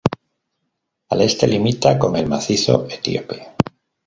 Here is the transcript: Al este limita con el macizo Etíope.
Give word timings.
Al 1.09 1.21
este 1.21 1.45
limita 1.47 1.99
con 1.99 2.15
el 2.15 2.25
macizo 2.27 2.87
Etíope. 2.89 3.49